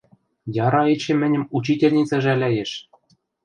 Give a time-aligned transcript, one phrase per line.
[0.65, 2.71] Яра эче мӹньӹм учительница жӓлӓйӹш.